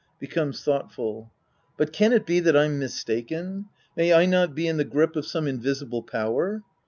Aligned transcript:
Becomes 0.17 0.63
thought 0.63 0.91
ful^ 0.91 1.29
But 1.77 1.93
can 1.93 2.11
it 2.11 2.25
be 2.25 2.39
that 2.39 2.57
I'm 2.57 2.79
mistaken? 2.79 3.65
May 3.95 4.11
I 4.11 4.25
not 4.25 4.55
be 4.55 4.67
in 4.67 4.77
the 4.77 4.83
grip 4.83 5.15
of 5.15 5.27
some 5.27 5.45
invisible 5.45 6.01
power 6.01 6.63